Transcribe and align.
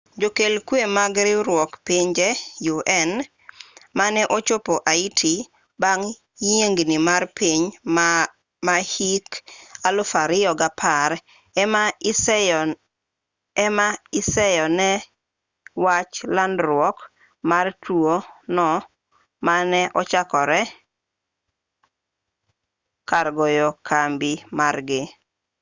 jokel 0.21 0.53
kwe 0.67 0.81
mag 0.97 1.13
riwruok 1.27 1.71
pinje 1.87 2.27
un 2.77 3.09
mane 3.97 4.21
ochopo 4.37 4.73
haiti 4.87 5.33
bang' 5.81 6.07
yiengni 6.45 6.97
mar 7.07 7.23
piny 7.37 7.61
ma 8.65 8.75
hik 8.93 9.27
2010 9.87 12.73
ema 13.65 13.85
iseyo 14.19 14.63
ne 14.77 14.91
wach 15.85 16.13
landruok 16.35 16.97
mar 17.49 17.67
tuo 17.83 18.13
no 18.55 18.69
mane 19.47 19.81
ochakore 20.01 20.61
but 20.69 20.77
kar 23.09 23.27
goyo 23.37 23.67
kambi 23.87 24.31
margi 24.57 25.01